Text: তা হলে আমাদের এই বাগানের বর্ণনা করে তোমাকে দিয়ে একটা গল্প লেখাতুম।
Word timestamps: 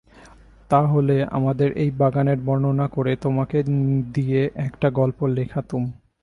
তা 0.69 0.79
হলে 0.87 1.17
আমাদের 1.31 1.69
এই 1.77 1.89
বাগানের 1.91 2.39
বর্ণনা 2.45 2.87
করে 2.87 3.11
তোমাকে 3.15 3.57
দিয়ে 4.13 4.41
একটা 4.55 4.87
গল্প 4.89 5.19
লেখাতুম। 5.27 5.83